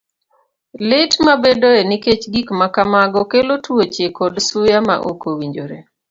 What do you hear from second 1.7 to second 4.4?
nikech gik ma kamago kelo tuoche kod